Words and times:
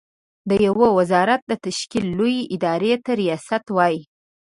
د 0.49 0.51
يوه 0.67 0.87
وزارت 0.99 1.41
د 1.47 1.51
تشکيل 1.65 2.05
لويې 2.17 2.41
ادارې 2.55 2.93
ته 3.05 3.11
ریاست 3.21 3.65
وايې. 3.75 4.01